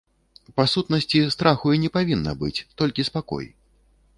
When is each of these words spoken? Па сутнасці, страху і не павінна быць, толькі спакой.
Па 0.59 0.63
сутнасці, 0.71 1.21
страху 1.35 1.67
і 1.75 1.81
не 1.83 1.91
павінна 1.99 2.33
быць, 2.41 2.65
толькі 2.83 3.07
спакой. 3.11 3.45